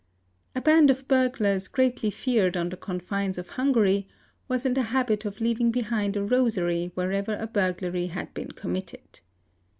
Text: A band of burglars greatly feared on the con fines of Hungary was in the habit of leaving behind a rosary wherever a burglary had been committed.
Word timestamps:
A 0.55 0.61
band 0.61 0.89
of 0.89 1.07
burglars 1.07 1.67
greatly 1.67 2.09
feared 2.09 2.57
on 2.57 2.69
the 2.69 2.75
con 2.75 2.99
fines 2.99 3.37
of 3.37 3.49
Hungary 3.49 4.07
was 4.47 4.65
in 4.65 4.73
the 4.73 4.81
habit 4.89 5.25
of 5.25 5.39
leaving 5.39 5.69
behind 5.69 6.17
a 6.17 6.23
rosary 6.25 6.89
wherever 6.95 7.35
a 7.35 7.45
burglary 7.45 8.07
had 8.07 8.33
been 8.33 8.49
committed. 8.49 9.19